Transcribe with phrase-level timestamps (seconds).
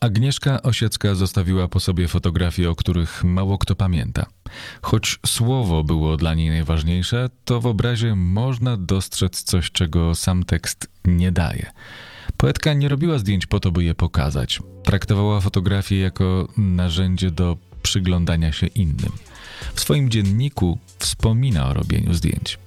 [0.00, 4.26] Agnieszka Osiecka zostawiła po sobie fotografie, o których mało kto pamięta.
[4.82, 10.88] Choć słowo było dla niej najważniejsze, to w obrazie można dostrzec coś, czego sam tekst
[11.04, 11.72] nie daje.
[12.36, 14.60] Poetka nie robiła zdjęć po to, by je pokazać.
[14.84, 19.12] Traktowała fotografię jako narzędzie do przyglądania się innym.
[19.74, 22.58] W swoim dzienniku wspomina o robieniu zdjęć.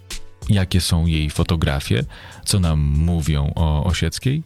[0.49, 2.03] Jakie są jej fotografie?
[2.45, 4.43] Co nam mówią o Osieckiej?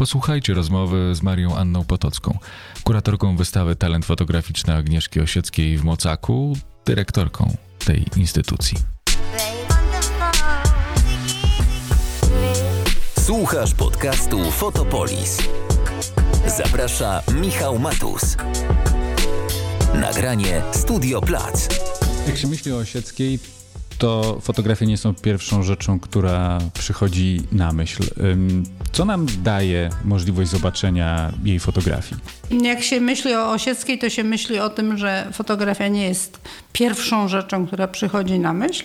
[0.00, 2.38] Posłuchajcie rozmowy z Marią Anną Potocką,
[2.84, 8.78] kuratorką wystawy Talent Fotograficzny Agnieszki Osieckiej w Mocaku, dyrektorką tej instytucji.
[13.18, 15.38] Słuchasz podcastu Fotopolis.
[16.46, 18.36] Zaprasza Michał Matus.
[19.94, 21.68] Nagranie Studio Plac.
[22.26, 23.38] Jak się myśli o Osieckiej,
[24.00, 28.04] to fotografie nie są pierwszą rzeczą, która przychodzi na myśl.
[28.92, 32.20] Co nam daje możliwość zobaczenia jej fotografii?
[32.64, 36.40] Jak się myśli o Osieckiej, to się myśli o tym, że fotografia nie jest
[36.72, 38.84] pierwszą rzeczą, która przychodzi na myśl.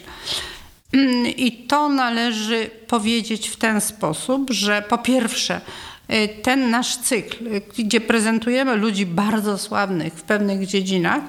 [1.38, 5.62] I to należy powiedzieć w ten sposób, że po pierwsze,
[6.42, 11.24] ten nasz cykl, y, gdzie prezentujemy ludzi bardzo sławnych w pewnych dziedzinach,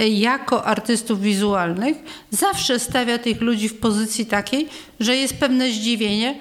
[0.00, 1.96] y, jako artystów wizualnych,
[2.30, 4.68] zawsze stawia tych ludzi w pozycji takiej,
[5.00, 6.38] że jest pewne zdziwienie,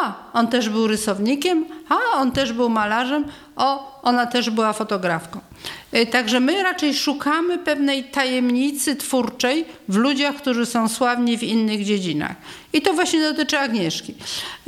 [0.00, 3.24] a, on też był rysownikiem, a, on też był malarzem,
[3.56, 5.40] o, ona też była fotografką.
[5.94, 11.84] Y, także my raczej szukamy pewnej tajemnicy twórczej w ludziach, którzy są sławni w innych
[11.84, 12.36] dziedzinach.
[12.72, 14.14] I to właśnie dotyczy Agnieszki.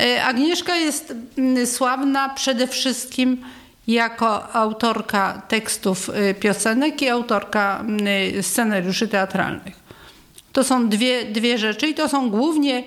[0.00, 3.44] Y, Agnieszka jest mm, sławna przede wszystkim
[3.86, 9.82] jako autorka tekstów y, piosenek i autorka mm, scenariuszy teatralnych.
[10.52, 12.84] To są dwie, dwie rzeczy i to są głównie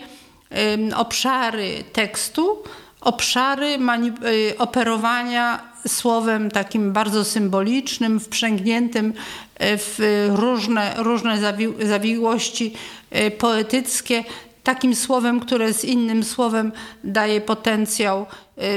[0.96, 2.64] obszary tekstu,
[3.02, 3.78] obszary
[4.26, 9.14] y, operowania słowem takim bardzo symbolicznym, wprzęgniętym y,
[9.60, 12.74] w różne, różne zawiłości
[13.16, 14.24] y, poetyckie,
[14.64, 16.72] takim słowem, które z innym słowem
[17.04, 18.26] daje potencjał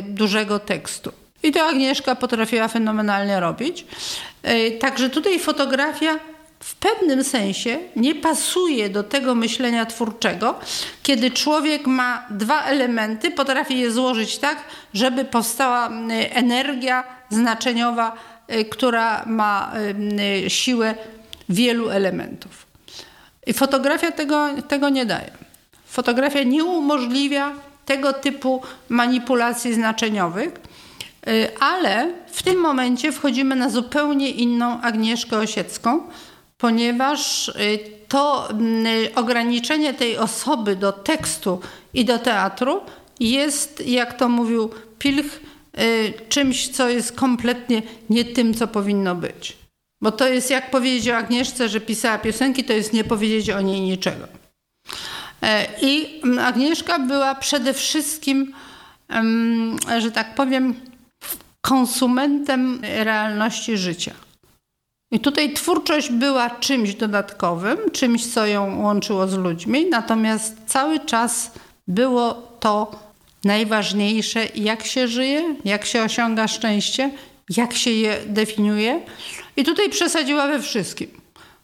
[0.03, 1.13] dużego tekstu.
[1.43, 3.87] I to Agnieszka potrafiła fenomenalnie robić.
[4.81, 6.19] Także tutaj fotografia
[6.61, 10.55] w pewnym sensie nie pasuje do tego myślenia twórczego,
[11.03, 14.65] kiedy człowiek ma dwa elementy, potrafi je złożyć tak,
[14.95, 15.91] żeby powstała
[16.31, 18.17] energia znaczeniowa,
[18.53, 19.73] y, która ma
[20.49, 20.95] siłę
[21.49, 22.67] wielu elementów.
[23.47, 25.31] I fotografia tego, tego nie daje.
[25.87, 27.53] Fotografia nie umożliwia
[27.87, 30.49] tego typu manipulacji znaczeniowych,
[31.29, 36.01] y, ale w tym momencie wchodzimy na zupełnie inną Agnieszkę Osiecką,
[36.59, 41.61] ponieważ y, to y, ograniczenie tej osoby do tekstu
[41.95, 42.81] i do teatru
[43.21, 45.41] jest, jak to mówił Pilch,
[45.81, 49.57] y, czymś, co jest kompletnie nie tym, co powinno być.
[50.03, 53.61] Bo to jest jak powiedzieć o Agnieszce, że pisała piosenki, to jest nie powiedzieć o
[53.61, 54.29] niej niczego.
[55.43, 58.55] E, I Agnieszka była przede wszystkim,
[59.99, 60.75] że tak powiem,
[61.61, 64.13] konsumentem realności życia.
[65.11, 71.53] I tutaj twórczość była czymś dodatkowym, czymś, co ją łączyło z ludźmi, natomiast cały czas
[71.89, 72.91] było to
[73.45, 77.11] najważniejsze, jak się żyje, jak się osiąga szczęście,
[77.57, 79.01] jak się je definiuje.
[79.57, 81.11] I tutaj przesadziła we wszystkim.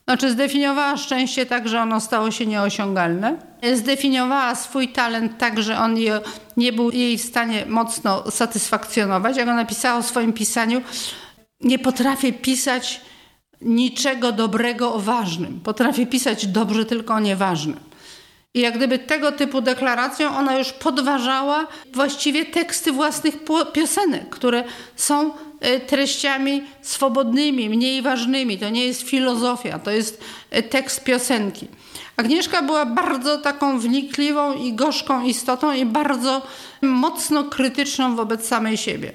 [0.04, 3.36] Znaczy, zdefiniowała szczęście tak, że ono stało się nieosiągalne.
[3.74, 6.20] Zdefiniowała swój talent tak, że on je,
[6.56, 9.36] nie był jej w stanie mocno satysfakcjonować.
[9.36, 10.82] Jak ona napisała w swoim pisaniu,
[11.60, 13.00] nie potrafię pisać
[13.62, 15.60] niczego dobrego o ważnym.
[15.60, 17.80] Potrafi pisać dobrze tylko o nieważnym.
[18.54, 23.34] I jak gdyby tego typu deklaracją ona już podważała właściwie teksty własnych
[23.72, 24.64] piosenek, które
[24.96, 28.58] są e, treściami swobodnymi, mniej ważnymi.
[28.58, 31.68] To nie jest filozofia, to jest e, tekst piosenki.
[32.16, 36.42] Agnieszka była bardzo taką wnikliwą i gorzką istotą i bardzo
[36.82, 39.12] mocno krytyczną wobec samej siebie.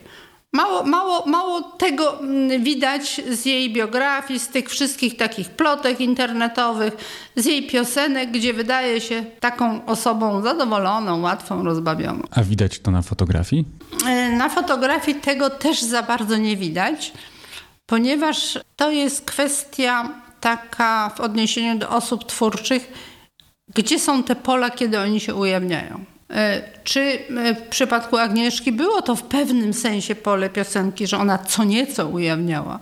[0.53, 6.93] Mało, mało, mało tego mm, widać z jej biografii, z tych wszystkich takich plotek internetowych,
[7.35, 12.23] z jej piosenek, gdzie wydaje się taką osobą zadowoloną, łatwą, rozbawioną.
[12.31, 13.65] A widać to na fotografii?
[14.05, 17.13] E, na fotografii tego też za bardzo nie widać,
[17.85, 20.09] ponieważ to jest kwestia
[20.39, 22.93] taka w odniesieniu do osób twórczych,
[23.75, 26.05] gdzie są te pola, kiedy oni się ujawniają.
[26.33, 31.37] E, czy e, w przypadku Agnieszki było to w pewnym sensie pole piosenki, że ona
[31.37, 32.79] co nieco ujawniała?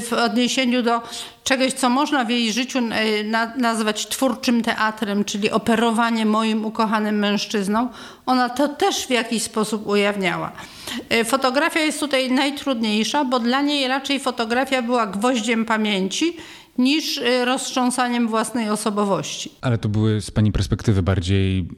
[0.00, 1.02] W odniesieniu do
[1.44, 3.24] czegoś, co można w jej życiu e,
[3.58, 7.88] nazwać twórczym teatrem, czyli operowanie moim ukochanym mężczyzną,
[8.26, 10.52] ona to też w jakiś sposób ujawniała.
[11.24, 16.36] Fotografia jest tutaj najtrudniejsza, bo dla niej raczej fotografia była gwoździem pamięci
[16.78, 19.52] niż roztrząsaniem własnej osobowości.
[19.60, 21.68] Ale to były z pani perspektywy bardziej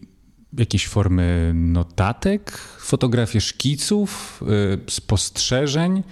[0.59, 4.43] jakieś formy notatek, fotografie szkiców,
[4.87, 6.03] y, spostrzeżeń.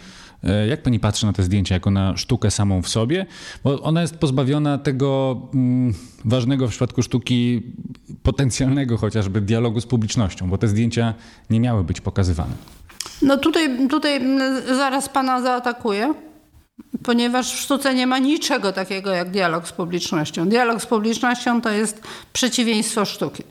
[0.44, 3.26] Y, jak pani patrzy na te zdjęcia jako na sztukę samą w sobie?
[3.64, 5.94] Bo ona jest pozbawiona tego mm,
[6.24, 7.62] ważnego w przypadku sztuki
[8.22, 11.14] potencjalnego chociażby dialogu z publicznością, bo te zdjęcia
[11.50, 12.54] nie miały być pokazywane.
[13.22, 14.20] No tutaj, tutaj
[14.66, 16.14] zaraz pana zaatakuję,
[17.02, 20.48] ponieważ w sztuce nie ma niczego takiego jak dialog z publicznością.
[20.48, 22.02] Dialog z publicznością to jest
[22.32, 23.42] przeciwieństwo sztuki.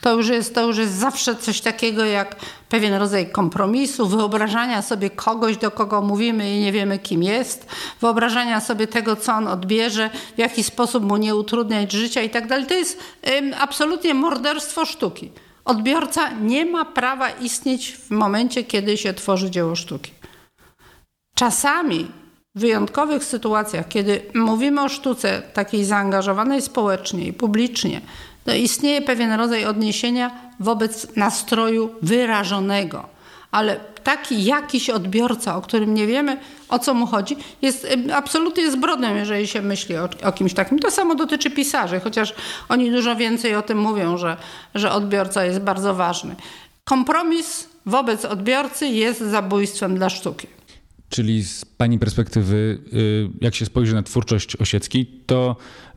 [0.00, 2.36] To już, jest, to już jest zawsze coś takiego jak
[2.68, 7.66] pewien rodzaj kompromisu, wyobrażania sobie kogoś, do kogo mówimy i nie wiemy, kim jest,
[8.00, 12.46] wyobrażania sobie tego, co on odbierze, w jaki sposób mu nie utrudniać życia i tak
[12.46, 12.66] dalej.
[12.66, 13.00] To jest
[13.38, 15.30] ym, absolutnie morderstwo sztuki.
[15.64, 20.12] Odbiorca nie ma prawa istnieć w momencie, kiedy się tworzy dzieło sztuki.
[21.34, 22.06] Czasami
[22.54, 28.00] w wyjątkowych sytuacjach, kiedy mówimy o sztuce takiej zaangażowanej społecznie i publicznie,
[28.44, 33.08] to istnieje pewien rodzaj odniesienia wobec nastroju wyrażonego.
[33.50, 36.36] Ale taki jakiś odbiorca, o którym nie wiemy,
[36.68, 40.78] o co mu chodzi, jest absolutnie zbrodnią, jeżeli się myśli o, o, kimś takim.
[40.78, 42.34] To samo dotyczy pisarzy, chociaż
[42.68, 44.36] oni dużo więcej o tym mówią, że,
[44.74, 46.36] że odbiorca jest bardzo ważny.
[46.84, 50.46] Kompromis wobec odbiorcy jest zabójstwem dla sztuki.
[51.10, 55.56] Czyli z Pani perspektywy, y, jak się spojrzy na twórczość Osieckiej, to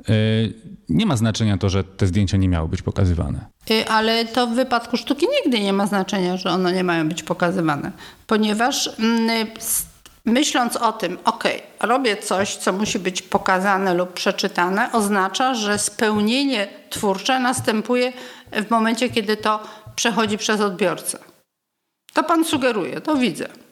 [0.10, 0.54] y,
[0.90, 3.46] nie ma znaczenia to, że te zdjęcia nie miały być pokazywane.
[3.72, 7.24] Y, ale to w wypadku sztuki nigdy nie ma znaczenia, że one nie mają być
[7.24, 7.92] pokazywane,
[8.28, 9.48] ponieważ mm,
[10.26, 11.44] myśląc o tym, ok,
[11.80, 18.14] robię coś, co musi być pokazane lub przeczytane, oznacza, że spełnienie twórcze następuje
[18.52, 19.64] w momencie, kiedy to
[19.96, 21.20] przechodzi przez odbiorcę.
[22.14, 23.63] To pan sugeruje, to widzę.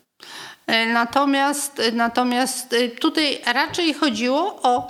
[0.68, 4.88] E, natomiast, e, natomiast e, tutaj raczej chodziło o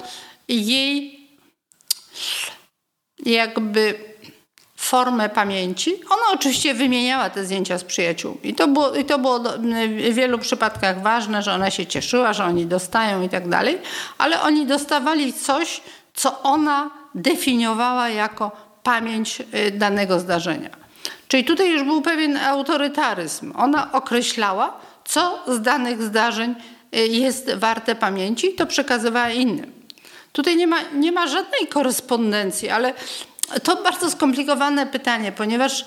[0.47, 1.21] jej
[3.25, 3.95] jakby
[4.75, 5.95] formę pamięci.
[6.05, 8.39] Ona oczywiście wymieniała te zdjęcia z przyjaciółmi.
[8.43, 12.45] I to było, i to było w wielu przypadkach ważne, że ona się cieszyła, że
[12.45, 13.77] oni dostają i tak dalej,
[14.17, 15.81] ale oni dostawali coś,
[16.13, 18.51] co ona definiowała jako
[18.83, 19.41] pamięć
[19.73, 20.69] danego zdarzenia.
[21.27, 23.53] Czyli tutaj już był pewien autorytaryzm.
[23.57, 24.79] Ona określała,
[25.11, 26.55] co z danych zdarzeń
[26.95, 29.71] y, jest warte pamięci to przekazywała innym.
[30.31, 32.93] Tutaj nie ma, nie ma żadnej korespondencji, ale
[33.63, 35.85] to bardzo skomplikowane pytanie, ponieważ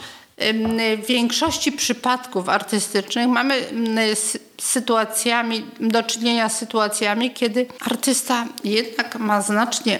[1.02, 3.54] w większości przypadków artystycznych mamy
[4.60, 9.98] sytuacjami, do czynienia z sytuacjami, kiedy artysta jednak ma znacznie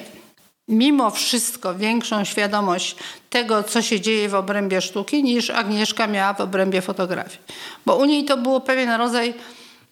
[0.68, 2.96] mimo wszystko większą świadomość
[3.30, 7.38] tego, co się dzieje w obrębie sztuki, niż Agnieszka miała w obrębie fotografii.
[7.86, 9.34] Bo u niej to było pewien rodzaj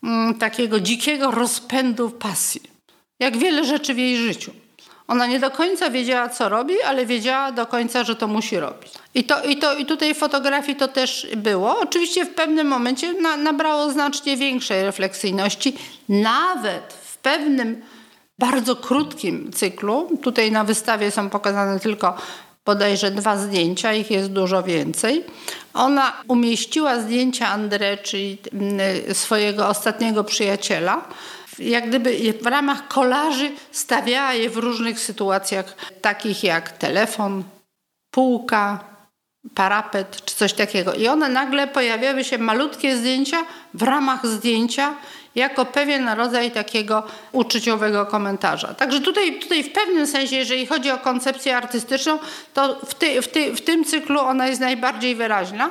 [0.02, 2.62] mm, takiego dzikiego rozpędu pasji.
[3.20, 4.52] Jak wiele rzeczy w jej życiu.
[5.08, 8.92] Ona nie do końca wiedziała, co robi, ale wiedziała do końca, że to musi robić.
[9.14, 11.78] I, to, i, to, i tutaj w fotografii to też było.
[11.78, 15.76] Oczywiście w pewnym momencie na, nabrało znacznie większej refleksyjności,
[16.08, 17.82] nawet w pewnym
[18.38, 20.18] bardzo krótkim cyklu.
[20.22, 22.16] Tutaj na wystawie są pokazane tylko
[22.64, 25.24] bodajże dwa zdjęcia, ich jest dużo więcej.
[25.74, 28.80] Ona umieściła zdjęcia André, czyli mm,
[29.14, 31.08] swojego ostatniego przyjaciela.
[31.58, 37.44] Jak gdyby w ramach kolaży stawiała je w różnych sytuacjach, takich jak telefon,
[38.10, 38.84] półka,
[39.54, 40.94] parapet czy coś takiego.
[40.94, 44.94] I one nagle pojawiały się malutkie zdjęcia w ramach zdjęcia
[45.34, 48.74] jako pewien rodzaj takiego uczuciowego komentarza.
[48.74, 52.18] Także tutaj, tutaj w pewnym sensie, jeżeli chodzi o koncepcję artystyczną,
[52.54, 55.70] to w, ty, w, ty, w tym cyklu ona jest najbardziej wyraźna.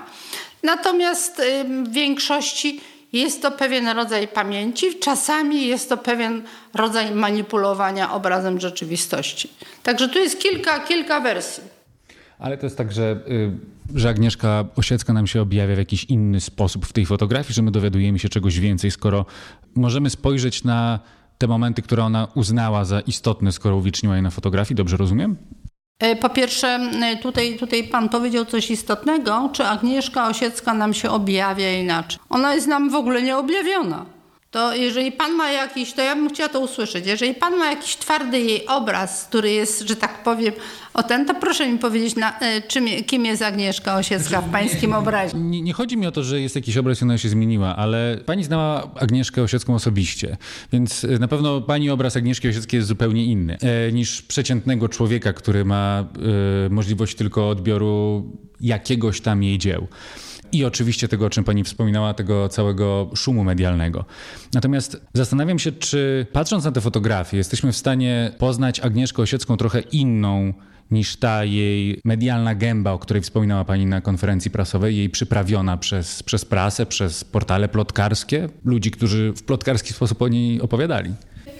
[0.63, 2.81] Natomiast w większości
[3.13, 9.49] jest to pewien rodzaj pamięci, czasami jest to pewien rodzaj manipulowania obrazem rzeczywistości.
[9.83, 11.80] Także tu jest kilka, kilka wersji.
[12.41, 16.41] Ale to jest tak, że, y, że Agnieszka Osiecka nam się objawia w jakiś inny
[16.41, 19.25] sposób w tej fotografii, że my dowiadujemy się czegoś więcej, skoro
[19.75, 20.99] możemy spojrzeć na
[21.37, 24.75] te momenty, które ona uznała za istotne, skoro uwieczniła je na fotografii.
[24.75, 25.35] Dobrze rozumiem?
[25.99, 31.09] E, po pierwsze, e, tutaj, tutaj pan powiedział coś istotnego, czy Agnieszka Osiecka nam się
[31.09, 32.19] objawia inaczej.
[32.29, 34.05] Ona jest nam w ogóle nieobjawiona.
[34.51, 37.95] To jeżeli pan ma jakiś, to ja bym chciała to usłyszeć, jeżeli pan ma jakiś
[37.95, 40.53] twardy jej obraz, który jest, że tak powiem,
[40.93, 44.93] o ten, to proszę mi powiedzieć, na, e, czym, kim jest Agnieszka Osiecka w pańskim
[44.93, 45.37] obrazie.
[45.37, 48.17] Nie, nie, chodzi mi o to, że jest jakiś obraz i ona się zmieniła, ale
[48.25, 50.37] pani znała Agnieszkę Osiecką osobiście,
[50.73, 55.33] więc e, na pewno pani obraz Agnieszki Osieckiej jest zupełnie inny e, niż przeciętnego człowieka,
[55.33, 56.05] który ma
[56.69, 58.23] możliwość tylko odbioru
[58.61, 59.87] jakiegoś tam jej dzieł
[60.51, 64.05] i oczywiście tego, o czym pani wspominała, tego całego szumu medialnego.
[64.53, 69.79] Natomiast zastanawiam się, czy patrząc na te fotografie, jesteśmy w stanie poznać Agnieszkę Osiecką trochę
[69.79, 70.53] inną
[70.91, 76.23] niż ta jej medialna gęba, o której wspominała pani na konferencji prasowej, jej przyprawiona przez,
[76.23, 81.13] przez prasę, przez portale plotkarskie, ludzi, którzy w plotkarski sposób o niej opowiadali.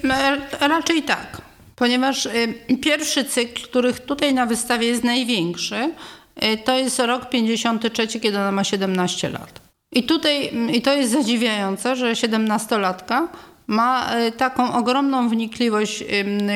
[0.04, 0.16] No,
[0.60, 1.42] raczej tak,
[1.76, 2.32] ponieważ y,
[2.82, 5.94] pierwszy cykl, których tutaj na wystawie jest największy,
[6.64, 9.62] to jest rok 53, kiedy ona ma 17 lat.
[9.92, 13.28] I tutaj, mm, i to jest zadziwiające, że 17-latka
[13.68, 16.04] ma y, taką ogromną wnikliwość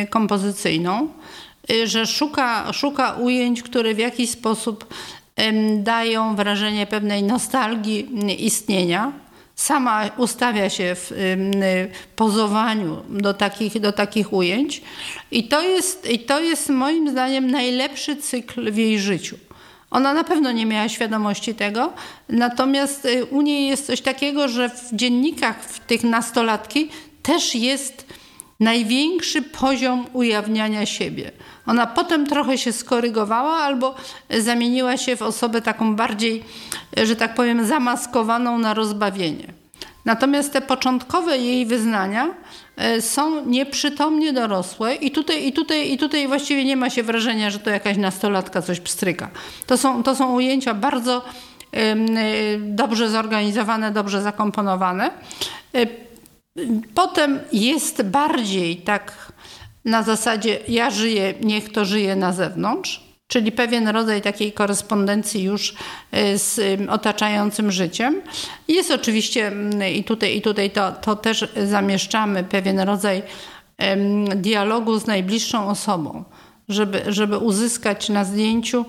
[0.10, 1.10] kompozycyjną,
[1.72, 4.94] y, że szuka, szuka ujęć, które w jakiś sposób
[5.78, 8.08] dają wrażenie pewnej nostalgii
[8.46, 9.12] istnienia.
[9.56, 11.12] Sama ustawia się w
[12.16, 14.82] pozowaniu do takich, do takich ujęć.
[15.32, 19.38] I to, jest, I to jest moim zdaniem najlepszy cykl w jej życiu.
[19.92, 21.94] Ona na pewno nie miała świadomości tego,
[22.30, 26.90] natomiast y, u niej jest coś takiego, że w dziennikach w tych nastolatki
[27.24, 28.06] też jest
[28.60, 31.32] największy poziom ujawniania siebie.
[31.66, 33.96] Ona potem trochę się skorygowała albo
[34.40, 36.44] zamieniła się w osobę taką bardziej,
[37.04, 39.54] że tak powiem, zamaskowaną na rozbawienie.
[40.06, 42.30] Natomiast te początkowe jej wyznania
[43.00, 47.60] są nieprzytomnie dorosłe i tutaj, i, tutaj, i tutaj właściwie nie ma się wrażenia, że
[47.60, 49.30] to jakaś nastolatka coś pstryka.
[49.66, 51.26] To są, to są ujęcia bardzo
[51.74, 51.96] e,
[52.60, 55.12] dobrze zorganizowane, dobrze zakomponowane.
[55.76, 55.88] E,
[56.94, 59.32] potem jest bardziej tak
[59.86, 65.76] na zasadzie ja żyję, niech to żyje na zewnątrz czyli pewien rodzaj takiej korespondencji już
[66.12, 68.22] e, z otaczającym życiem.
[68.68, 69.52] Jest oczywiście
[69.96, 73.24] i tutaj, i tutaj to, to też zamieszczamy pewien rodzaj
[74.36, 76.24] dialogu z najbliższą osobą,
[76.70, 78.86] żeby, żeby uzyskać na zdjęciu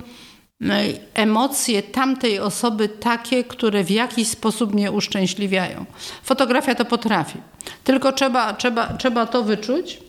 [1.15, 5.85] emocje tamtej osoby takie, które w jakiś sposób mnie uszczęśliwiają.
[6.23, 7.39] Fotografia to potrafi.
[7.85, 10.06] Tylko trzeba, trzeba, trzeba to wyczuć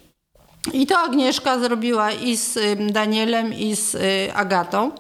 [0.74, 2.60] i to Agnieszka zrobiła i z
[2.92, 4.92] Danielem, i z y, Agatą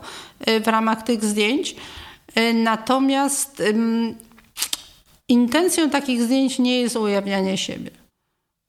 [0.49, 1.75] y, w ramach tych zdjęć.
[2.37, 3.63] Y, natomiast
[5.27, 7.91] intencją takich zdjęć nie jest ujawnianie siebie.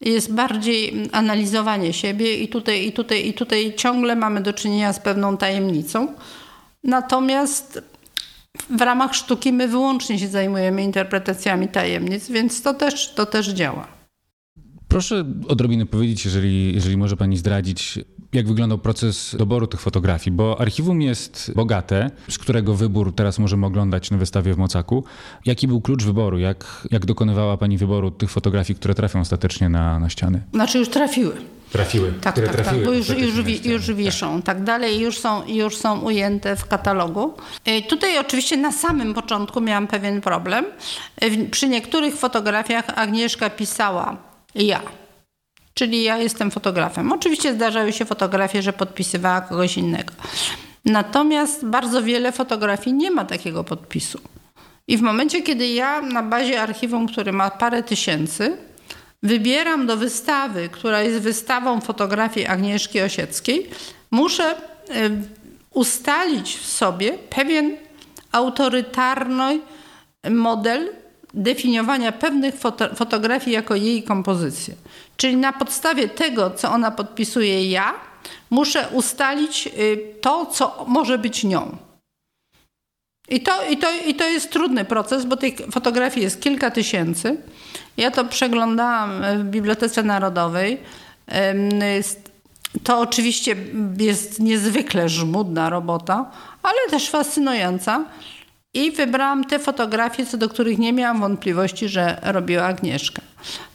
[0.00, 5.00] Jest bardziej analizowanie siebie i tutaj, i tutaj, i tutaj ciągle mamy do czynienia z
[5.00, 6.14] pewną tajemnicą.
[6.84, 7.82] Natomiast
[8.70, 13.97] w ramach sztuki my wyłącznie się zajmujemy interpretacjami tajemnic, więc to też, to też działa.
[14.88, 17.98] Proszę odrobinę powiedzieć, jeżeli, jeżeli może Pani zdradzić,
[18.32, 23.66] jak wyglądał proces doboru tych fotografii, bo archiwum jest bogate, z którego wybór teraz możemy
[23.66, 25.04] oglądać na wystawie w Mocaku.
[25.44, 26.38] Jaki był klucz wyboru?
[26.38, 30.42] Jak, jak dokonywała Pani wyboru tych fotografii, które trafią ostatecznie na, na ściany?
[30.54, 31.32] Znaczy już trafiły.
[31.72, 32.82] Trafiły, tak, które tak, trafiły.
[32.82, 34.56] Tak, bo już, już, już wiszą, tak.
[34.56, 37.34] tak dalej, już są, już są ujęte w katalogu.
[37.64, 40.64] E, tutaj oczywiście na samym początku miałam pewien problem.
[41.16, 44.82] E, przy niektórych fotografiach Agnieszka pisała ja.
[45.74, 47.12] Czyli ja jestem fotografem.
[47.12, 50.14] Oczywiście zdarzały się fotografie, że podpisywała kogoś innego.
[50.84, 54.20] Natomiast bardzo wiele fotografii nie ma takiego podpisu.
[54.88, 58.56] I w momencie, kiedy ja na bazie archiwum, który ma parę tysięcy,
[59.22, 63.70] wybieram do wystawy, która jest wystawą fotografii Agnieszki Osieckiej,
[64.10, 64.56] muszę e,
[65.70, 67.76] ustalić w sobie pewien
[68.32, 69.60] autorytarny
[70.30, 70.92] model
[71.38, 74.74] definiowania pewnych foto fotografii jako jej kompozycję.
[75.16, 77.94] Czyli na podstawie tego, co ona podpisuje ja,
[78.50, 81.76] muszę ustalić y, to, co może być nią.
[83.28, 87.36] I to, i, to, I to jest trudny proces, bo tych fotografii jest kilka tysięcy.
[87.96, 90.78] Ja to przeglądałam w Bibliotece Narodowej.
[92.84, 93.56] To oczywiście
[93.98, 96.30] jest niezwykle żmudna robota,
[96.62, 98.04] ale też fascynująca.
[98.74, 103.22] I wybrałam te fotografie, co do których nie miałam wątpliwości, że robiła Agnieszka.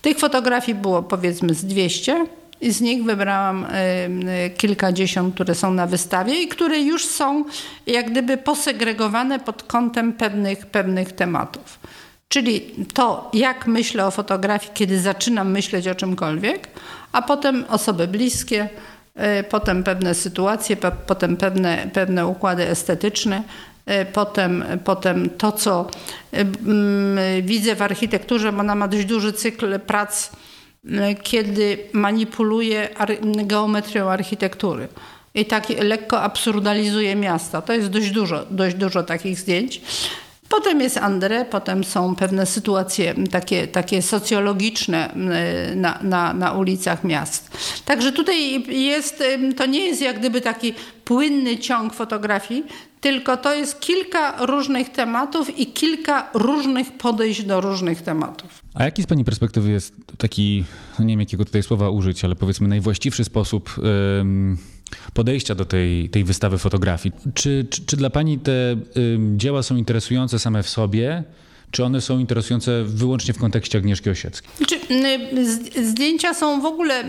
[0.01, 2.25] Tych fotografii było powiedzmy z 200
[2.61, 3.67] i z nich wybrałam
[4.57, 7.45] kilkadziesiąt, które są na wystawie i które już są
[7.87, 11.79] jak gdyby posegregowane pod kątem pewnych, pewnych tematów.
[12.27, 12.61] Czyli
[12.93, 16.67] to, jak myślę o fotografii, kiedy zaczynam myśleć o czymkolwiek,
[17.11, 18.69] a potem osoby bliskie,
[19.39, 23.43] y, potem pewne sytuacje, potem pewne, pewne układy estetyczne
[24.13, 25.89] potem, potem to, co
[26.31, 30.31] mm, widzę w architekturze, bo ona ma dość duży cykl prac,
[31.23, 32.89] kiedy manipuluje
[33.45, 34.87] geometrią architektury
[35.35, 37.61] i tak lekko absurdalizuje miasta.
[37.61, 39.81] To jest dość dużo, dość dużo takich zdjęć.
[40.49, 45.09] Potem jest André, potem są pewne sytuacje takie, takie socjologiczne
[45.75, 47.51] na, na, na ulicach miast.
[47.85, 49.23] Także tutaj jest,
[49.57, 50.73] to nie jest jak gdyby taki
[51.05, 52.63] płynny ciąg fotografii,
[53.03, 58.61] tylko to jest kilka różnych tematów i kilka różnych podejść do różnych tematów.
[58.73, 60.65] A jaki z Pani perspektywy jest taki,
[60.99, 63.75] no nie wiem jakiego tutaj słowa użyć, ale powiedzmy najwłaściwszy sposób
[65.13, 67.15] podejścia do tej, tej wystawy fotografii?
[67.33, 68.75] Czy, czy, czy dla Pani te
[69.35, 71.23] dzieła są interesujące same w sobie?
[71.73, 74.49] Czy one są interesujące wyłącznie w kontekście Agnieszki Osieckiej?
[74.67, 74.79] Czy,
[75.83, 77.03] zdjęcia są w ogóle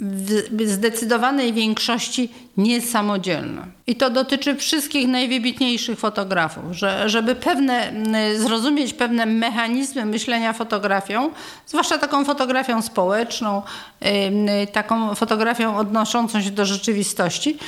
[0.00, 3.66] w zdecydowanej większości niesamodzielne.
[3.86, 7.92] I to dotyczy wszystkich najwybitniejszych fotografów, że, żeby pewne,
[8.36, 11.30] zrozumieć pewne mechanizmy myślenia fotografią,
[11.66, 13.62] zwłaszcza taką fotografią społeczną,
[14.72, 17.58] taką fotografią odnoszącą się do rzeczywistości,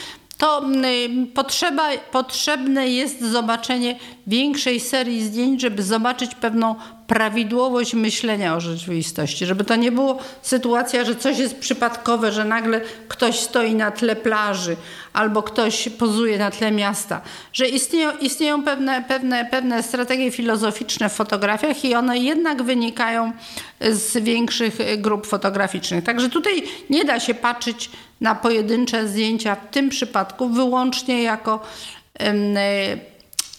[0.43, 6.75] to y, potrzeba, potrzebne jest zobaczenie większej serii zdjęć, żeby zobaczyć pewną
[7.07, 12.81] prawidłowość myślenia o rzeczywistości, żeby to nie było sytuacja, że coś jest przypadkowe, że nagle
[13.09, 14.77] ktoś stoi na tle plaży
[15.13, 17.21] albo ktoś pozuje na tle miasta,
[17.53, 23.33] że istnieją, istnieją pewne, pewne, pewne strategie filozoficzne w fotografiach i one jednak wynikają
[23.81, 26.05] z większych grup fotograficznych.
[26.05, 27.91] Także tutaj nie da się patrzeć
[28.23, 31.61] na pojedyncze zdjęcia w tym przypadku wyłącznie jako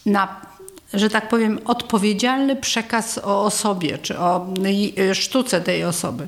[0.06, 0.42] na
[0.94, 4.48] że tak powiem, odpowiedzialny przekaz o osobie, czy o
[4.98, 6.28] y, sztuce tej osoby.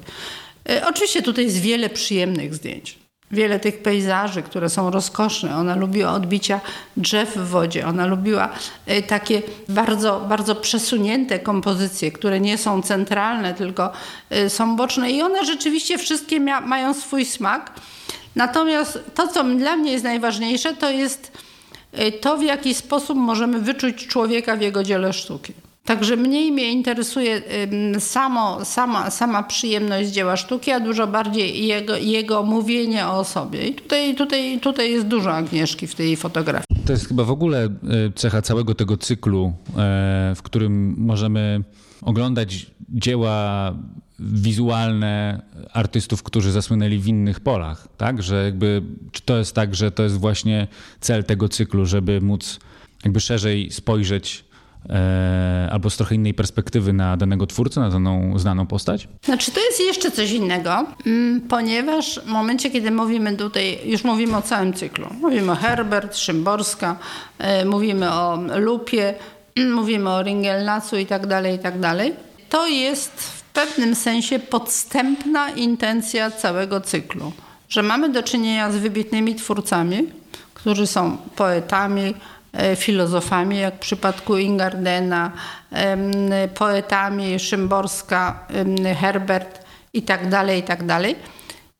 [0.70, 3.00] Y, oczywiście tutaj jest wiele przyjemnych zdjęć.
[3.32, 5.58] Wiele tych pejzaży, które są rozkoszne.
[5.58, 6.62] Ona lubiła odbicia
[6.98, 7.88] drzew w wodzie.
[7.88, 8.50] Ona lubiła
[8.89, 13.92] y, takie bardzo, bardzo przesunięte kompozycje, które nie są centralne, tylko
[14.48, 15.12] są boczne.
[15.12, 17.72] I one rzeczywiście wszystkie mają swój smak.
[18.36, 21.32] Natomiast to, co dla mnie jest najważniejsze, to jest
[22.00, 25.54] Y, to w jaki sposób możemy wyczuć człowieka w jego dziele sztuki.
[25.86, 27.42] Także mniej mnie interesuje
[28.00, 33.68] samo, sama, sama przyjemność dzieła sztuki, a dużo bardziej jego, jego mówienie o sobie.
[33.68, 36.65] I tutaj, tutaj, tutaj jest dużo Agnieszki w tej fotografii.
[36.86, 37.70] To jest chyba w ogóle y,
[38.15, 41.63] cecha całego tego cyklu, e, w którym możemy
[42.02, 43.74] oglądać dzieła
[44.20, 45.42] wizualne
[45.74, 48.24] artystów, którzy zasłynęli w innych polach, tak?
[48.24, 50.68] Że jakby, czy to jest tak, że to jest właśnie
[51.00, 52.60] cel tego cyklu, żeby móc
[53.03, 54.46] jakby szerzej spojrzeć
[54.90, 59.08] e, albo z trochę innej perspektywy na danego twórcę, na daną znaną postać?
[59.25, 64.38] Znaczy to jest jeszcze coś innego, mm, ponieważ w momencie, kiedy mówimy tutaj, już mówimy
[64.38, 65.08] o całym cyklu.
[65.22, 67.00] Mówimy o Herbert, Szymborska,
[67.38, 69.16] e, mówimy o Lupie,
[69.75, 72.13] mówimy o Ringelnacu i tak dalej, i tak dalej.
[72.50, 77.31] To jest pewnym sensie podstępna intencja całego cyklu,
[77.70, 80.09] że mamy do czynienia z wybitnymi twórcami,
[80.53, 82.13] którzy są poetami,
[82.53, 85.31] e, filozofami, jak w przypadku Ingardena,
[86.55, 88.48] poetami Szymborska,
[89.01, 91.15] Herbert i tak dalej, i tak dalej.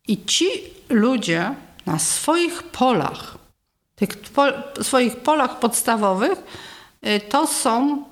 [0.07, 0.45] I ci
[0.89, 1.51] ludzie
[1.85, 3.38] na swoich polach,
[3.95, 4.43] tych po,
[4.83, 6.43] swoich polach podstawowych,
[7.29, 8.03] to są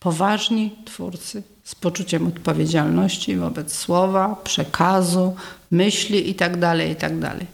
[0.00, 5.36] poważni twórcy z poczuciem odpowiedzialności wobec słowa, przekazu,
[5.70, 6.60] myśli itd.
[6.60, 7.20] Tak itd.
[7.28, 7.48] Tak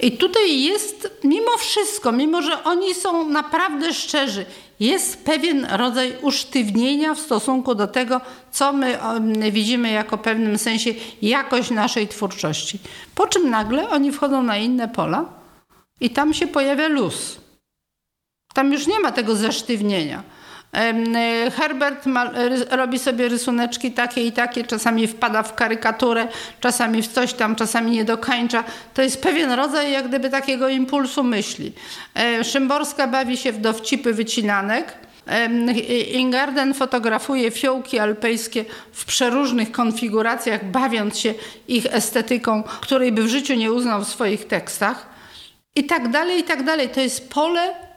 [0.00, 4.46] I tutaj jest, mimo wszystko, mimo że oni są naprawdę szczerzy,
[4.80, 8.20] jest pewien rodzaj usztywnienia w stosunku do tego,
[8.52, 12.78] co my widzimy jako w pewnym sensie jakość naszej twórczości.
[13.14, 15.24] Po czym nagle oni wchodzą na inne pola
[16.00, 17.36] i tam się pojawia luz.
[18.54, 20.22] Tam już nie ma tego zesztywnienia.
[20.72, 22.30] E, Herbert ma,
[22.70, 26.28] robi sobie rysuneczki takie i takie, czasami wpada w karykaturę,
[26.60, 28.64] czasami w coś tam, czasami nie dokańcza.
[28.94, 31.72] To jest pewien rodzaj jak gdyby takiego impulsu myśli.
[32.14, 34.92] E, Szymborska bawi się w dowcipy wycinanek.
[36.12, 41.34] Ingarden fotografuje fiołki alpejskie w przeróżnych konfiguracjach, bawiąc się
[41.68, 45.06] ich estetyką, której by w życiu nie uznał w swoich tekstach.
[45.76, 46.88] I tak dalej, i tak dalej.
[46.88, 47.87] To jest pole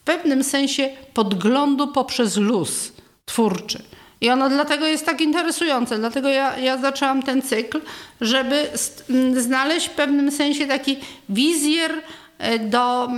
[0.00, 2.92] w pewnym sensie podglądu poprzez luz
[3.24, 3.82] twórczy.
[4.20, 7.80] I ono dlatego jest tak interesujące, dlatego ja, ja zaczęłam ten cykl,
[8.20, 8.68] żeby
[9.36, 10.96] znaleźć w pewnym sensie taki
[11.28, 11.92] wizjer
[12.38, 13.08] e, do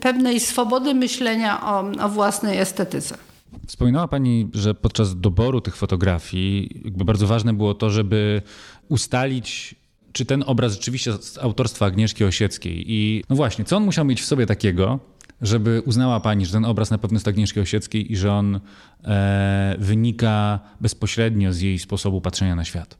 [0.00, 3.18] pewnej swobody myślenia o, o własnej estetyce.
[3.66, 8.42] Wspominała Pani, że podczas doboru tych fotografii bardzo ważne było to, żeby
[8.88, 9.74] ustalić,
[10.12, 12.84] czy ten obraz rzeczywiście z autorstwa Agnieszki Osieckiej.
[12.86, 14.98] I no właśnie, co on musiał mieć w sobie takiego,
[15.42, 18.60] żeby uznała pani, że ten obraz na pewno jest Agnieszki Osieckiej i że on
[19.04, 22.96] e, wynika bezpośrednio z jej sposobu patrzenia na świat?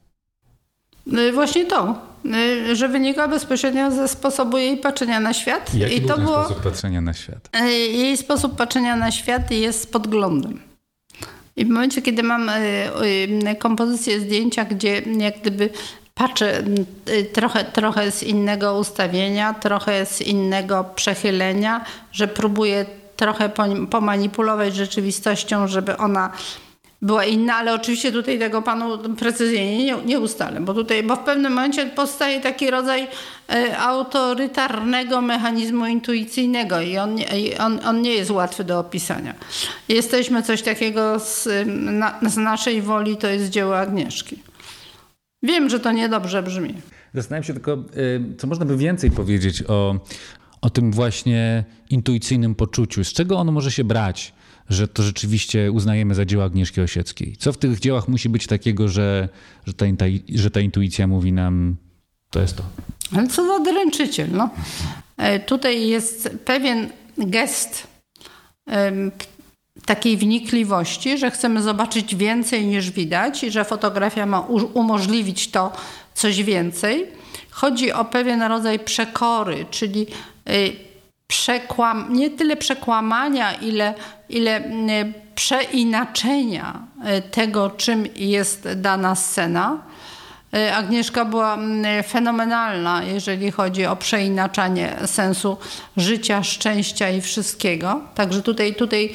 [1.13, 5.73] Y, właśnie to, y, że wynika bezpośrednio ze sposobu jej patrzenia na świat.
[5.73, 7.49] Jaki I był to było, sposób patrzenia na świat?
[7.61, 10.59] y, jej sposób patrzenia na świat jest podglądem.
[11.55, 12.51] I w momencie, kiedy mam
[13.59, 15.69] kompozycję zdjęcia, gdzie jak gdyby
[16.21, 16.63] patrzę
[17.33, 23.49] trochę, trochę z innego ustawienia, trochę z innego przechylenia, że próbuję trochę
[23.89, 26.31] pomanipulować rzeczywistością, żeby ona
[27.01, 31.19] była inna, ale oczywiście tutaj tego panu precyzyjnie nie, nie ustalę, bo tutaj, bo w
[31.19, 33.07] pewnym momencie powstaje taki rodzaj
[33.49, 37.15] e, autorytarnego mechanizmu intuicyjnego i on,
[37.59, 39.33] on, on nie jest łatwy do opisania.
[39.89, 44.50] Jesteśmy coś takiego z, na, z naszej woli, to jest dzieło Agnieszki.
[45.43, 46.73] Wiem, że to niedobrze brzmi.
[47.13, 49.99] Zastanawiam się tylko, y, co można by więcej powiedzieć o,
[50.61, 53.03] o tym właśnie intuicyjnym poczuciu.
[53.03, 54.33] Z czego ono może się brać?
[54.71, 57.35] że to rzeczywiście uznajemy za dzieło Agnieszki Osieckiej?
[57.37, 59.29] Co w tych dziełach musi być takiego, że,
[59.65, 59.85] że, ta,
[60.35, 61.75] że ta intuicja mówi nam,
[62.29, 62.63] to jest to?
[63.17, 64.49] Ale co za dręczyciel, no.
[65.17, 67.87] E, tutaj jest pewien gest
[69.85, 74.39] takiej wnikliwości, że chcemy zobaczyć więcej niż widać i że fotografia ma
[74.73, 75.71] umożliwić to
[76.13, 77.07] coś więcej.
[77.49, 80.07] Chodzi o pewien rodzaj przekory, czyli
[80.49, 80.75] y,
[81.27, 83.93] przekłam, nie tyle przekłamania, ile,
[84.29, 89.77] ile mm, przeinaczenia e, tego, czym jest dana scena.
[90.73, 95.57] Agnieszka była mm, fenomenalna, jeżeli chodzi o przeinaczanie sensu
[95.97, 98.01] życia, szczęścia i wszystkiego.
[98.15, 99.13] Także tutaj, tutaj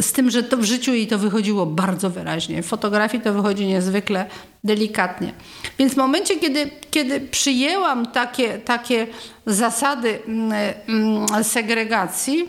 [0.00, 2.62] z tym, że to w życiu jej to wychodziło bardzo wyraźnie.
[2.62, 4.26] W fotografii to wychodzi niezwykle
[4.64, 5.32] delikatnie.
[5.78, 9.06] Więc w momencie, kiedy, kiedy przyjęłam takie, takie
[9.46, 10.52] zasady mm,
[10.88, 12.48] mm, segregacji,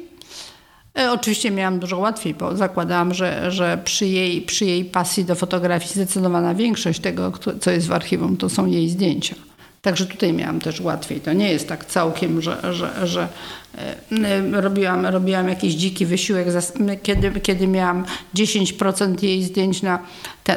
[0.98, 5.36] e, Oczywiście miałam dużo łatwiej, bo zakładałam, że, że przy, jej, przy jej pasji do
[5.36, 9.36] fotografii zdecydowana większość tego, co jest w archiwum, to są jej zdjęcia.
[9.86, 11.21] Także tutaj miałam też łatwiej.
[11.21, 13.28] To nie jest tak całkiem, że, że, że
[13.78, 16.48] e, robiłam, robiłam jakiś dziki wysiłek,
[17.04, 20.00] kiedy, kiedy miałam 10% jej zdjęć na,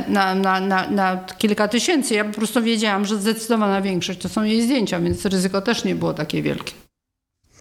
[0.09, 2.15] na, na, na, na kilka tysięcy.
[2.15, 5.95] Ja po prostu wiedziałam, że zdecydowana większość to są jej zdjęcia, więc ryzyko też nie
[5.95, 6.88] było takie wielkie.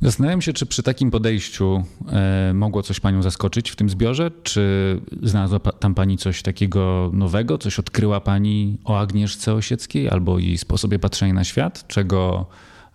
[0.02, 4.32] Zastanawiam się, czy przy takim podejściu e, mogło coś panią zaskoczyć w tym zbiorze?
[4.44, 7.58] Czy znalazła tam pani coś takiego nowego?
[7.58, 12.46] Coś odkryła pani o Agnieszce Osieckiej albo jej sposobie patrzenia na świat, czego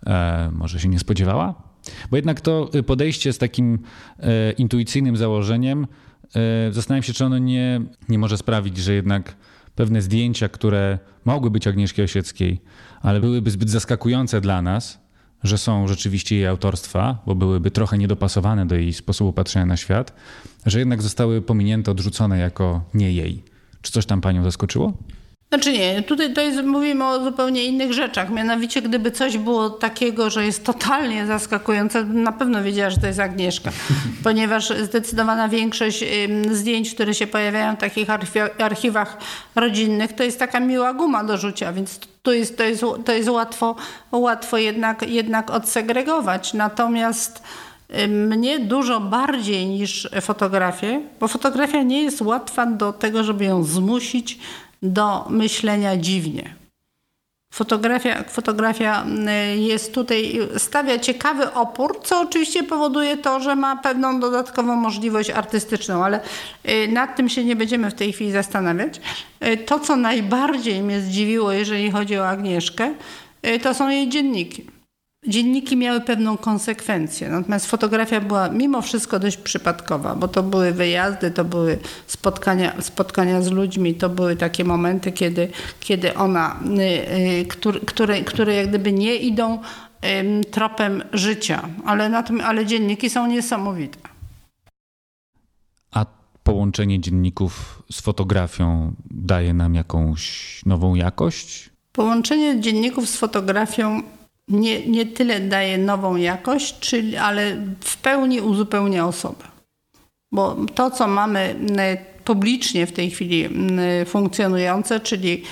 [0.05, 1.63] e, może się nie spodziewała?
[2.11, 3.79] Bo jednak to podejście z takim
[4.19, 5.87] e, intuicyjnym założeniem,
[6.71, 9.35] zastanawiam się, czy ono nie, nie może sprawić, że jednak
[9.75, 12.61] pewne zdjęcia, które mogły być Agnieszki Osieckiej,
[13.01, 15.02] ale byłyby zbyt zaskakujące dla nas,
[15.43, 20.13] że są rzeczywiście jej autorstwa, bo byłyby trochę niedopasowane do jej sposobu patrzenia na świat,
[20.65, 23.43] że jednak zostały pominięte, odrzucone jako nie jej.
[23.81, 24.93] Czy coś tam panią zaskoczyło?
[25.53, 28.29] Znaczy nie, tutaj to jest, mówimy o zupełnie innych rzeczach.
[28.29, 33.19] Mianowicie, gdyby coś było takiego, że jest totalnie zaskakujące, na pewno wiedziała, że to jest
[33.19, 33.71] Agnieszka.
[34.23, 36.03] Ponieważ zdecydowana większość
[36.51, 38.07] zdjęć, które się pojawiają w takich
[38.59, 39.17] archiwach
[39.55, 43.29] rodzinnych, to jest taka miła guma do rzucia, więc to jest, to jest, to jest
[43.29, 43.75] łatwo,
[44.11, 46.53] łatwo jednak, jednak odsegregować.
[46.53, 47.43] Natomiast
[48.07, 54.39] mnie dużo bardziej niż fotografię, bo fotografia nie jest łatwa do tego, żeby ją zmusić
[54.83, 56.55] do myślenia dziwnie.
[57.53, 59.05] Fotografia, fotografia
[59.53, 65.29] y, jest tutaj, stawia ciekawy opór, co oczywiście powoduje to, że ma pewną dodatkową możliwość
[65.29, 66.19] artystyczną, ale
[66.69, 69.01] y, nad tym się nie będziemy w tej chwili zastanawiać.
[69.47, 72.93] Y, to, co najbardziej mnie zdziwiło, jeżeli chodzi o Agnieszkę,
[73.63, 74.72] to są jej dzienniki.
[75.27, 81.31] Dzienniki miały pewną konsekwencję, natomiast fotografia była mimo wszystko dość przypadkowa, bo to były wyjazdy,
[81.31, 85.47] to były spotkania, spotkania z ludźmi, to były takie momenty, kiedy,
[85.79, 89.59] kiedy ona, y, y, które, które, które jak gdyby nie idą
[90.51, 93.99] tropem życia, ale, na tym, ale dzienniki są niesamowite.
[95.91, 96.05] A
[96.43, 101.69] połączenie dzienników z fotografią daje nam jakąś nową jakość?
[101.91, 104.01] Połączenie dzienników z fotografią
[104.47, 109.45] nie, nie tyle daje nową jakość, czyli, ale w pełni uzupełnia osobę.
[110.31, 111.55] Bo to, co mamy
[112.23, 113.49] publicznie w tej chwili
[114.05, 115.43] funkcjonujące, czyli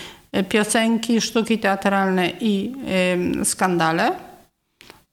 [0.49, 2.71] piosenki, sztuki teatralne i
[3.43, 4.11] skandale,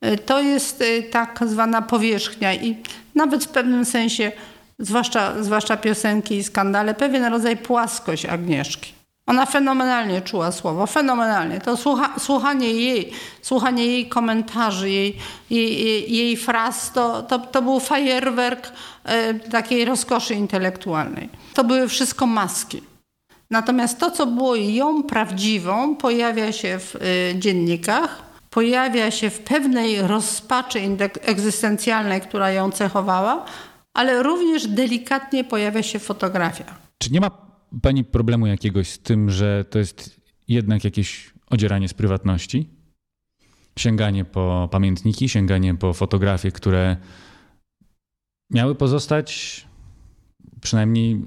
[0.07, 2.77] y, to jest tak zwana powierzchnia i
[3.15, 4.33] nawet w pewnym sensie,
[4.79, 8.98] zwłaszcza, zwłaszcza piosenki i skandale, pewien rodzaj płaskość Agnieszki.
[9.29, 11.61] Ona fenomenalnie czuła słowo, fenomenalnie.
[11.61, 13.13] To słucha, słuchanie jej,
[13.43, 15.17] słuchanie jej komentarzy, jej,
[15.51, 18.73] jej, jej, fraz, to, to, to był fajerwerk
[19.05, 21.29] e, takiej rozkoszy intelektualnej.
[21.55, 22.83] To były wszystko maski.
[23.51, 30.03] Natomiast to, co było ją prawdziwą, pojawia się w y, dziennikach, pojawia się w pewnej
[30.03, 30.81] rozpaczy
[31.23, 33.45] egzystencjalnej, która ją cechowała,
[33.95, 36.65] ale również delikatnie pojawia się fotografia.
[36.99, 37.48] Czy nie ma
[37.83, 42.69] pani problemu jakiegoś z tym, że to jest jednak jakieś odzieranie z prywatności?
[43.79, 46.97] Sięganie po pamiętniki, sięganie po fotografie, które
[48.51, 49.67] miały pozostać
[50.61, 51.23] przynajmniej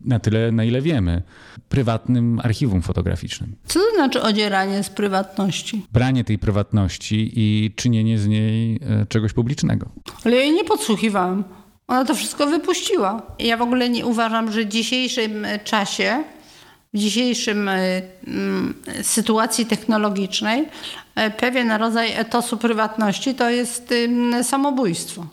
[0.00, 1.22] na tyle, na ile wiemy,
[1.68, 3.56] prywatnym archiwum fotograficznym.
[3.66, 5.86] Co to znaczy odzieranie z prywatności?
[5.92, 9.88] Branie tej prywatności i czynienie z niej e, czegoś publicznego.
[10.24, 11.44] Ale ja jej nie podsłuchiwałam.
[11.88, 13.22] Ona to wszystko wypuściła.
[13.38, 16.24] Ja w ogóle nie uważam, że w dzisiejszym czasie,
[16.94, 18.02] w dzisiejszym e,
[19.02, 20.68] sytuacji technologicznej,
[21.14, 23.94] e, pewien rodzaj etosu prywatności to jest
[24.42, 25.26] samobójstwo.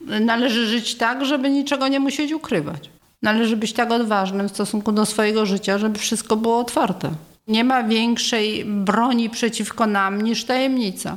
[0.00, 2.90] Należy żyć tak, żeby niczego nie musieć ukrywać.
[3.22, 7.10] Należy być tak odważnym w stosunku do swojego życia, żeby wszystko było otwarte.
[7.48, 11.16] Nie ma większej broni przeciwko nam niż tajemnica.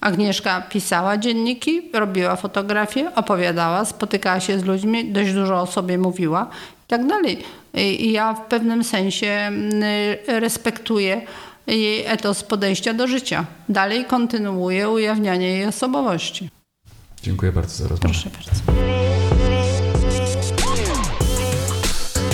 [0.00, 6.50] Agnieszka pisała dzienniki, robiła fotografie, opowiadała, spotykała się z ludźmi, dość dużo o sobie mówiła
[6.86, 7.38] i tak dalej.
[7.74, 9.82] I ja w pewnym sensie mm,
[10.26, 11.20] respektuję
[11.66, 13.46] jej etos podejścia do życia.
[13.68, 16.50] Dalej kontynuuję ujawnianie jej osobowości.
[17.22, 18.14] Dziękuję bardzo za rozmowę.
[18.14, 18.50] Proszę bardzo.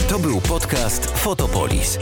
[0.08, 1.98] To był podcast Fotopolis.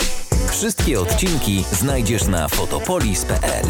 [0.50, 3.66] Wszystkie odcinki znajdziesz na fotopolis.pl.